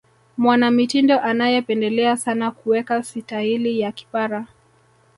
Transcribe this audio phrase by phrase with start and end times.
[0.37, 4.47] mwanamitindo anayependelea sana kuweka sitaili ya kipara